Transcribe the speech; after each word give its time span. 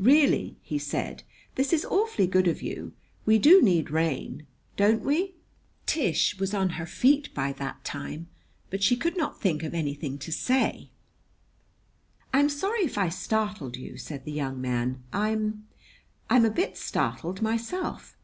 "Really," 0.00 0.56
he 0.60 0.76
said, 0.76 1.22
"this 1.54 1.72
is 1.72 1.84
awfully 1.84 2.26
good 2.26 2.48
of 2.48 2.62
you. 2.62 2.94
We 3.24 3.38
do 3.38 3.62
need 3.62 3.92
rain 3.92 4.44
don't 4.76 5.04
we?" 5.04 5.36
Tish 5.86 6.36
was 6.40 6.52
on 6.52 6.70
her 6.70 6.84
feet 6.84 7.32
by 7.32 7.52
that 7.52 7.84
time, 7.84 8.26
but 8.70 8.82
she 8.82 8.96
could 8.96 9.16
not 9.16 9.40
think 9.40 9.62
of 9.62 9.72
anything 9.72 10.18
to 10.18 10.32
say. 10.32 10.90
"I'm 12.32 12.48
sorry 12.48 12.80
if 12.84 12.98
I 12.98 13.08
startled 13.08 13.76
you," 13.76 13.96
said 13.98 14.24
the 14.24 14.32
young 14.32 14.60
man. 14.60 15.04
"I 15.12 15.30
I'm 16.28 16.44
a 16.44 16.50
bit 16.50 16.76
startled 16.76 17.40
myself." 17.40 18.16